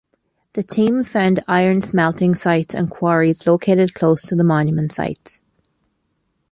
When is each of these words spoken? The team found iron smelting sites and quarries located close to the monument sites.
The 0.53 0.63
team 0.63 1.03
found 1.03 1.43
iron 1.47 1.83
smelting 1.83 2.33
sites 2.33 2.73
and 2.73 2.89
quarries 2.89 3.45
located 3.45 3.93
close 3.93 4.23
to 4.23 4.35
the 4.35 4.43
monument 4.43 4.91
sites. 4.91 5.43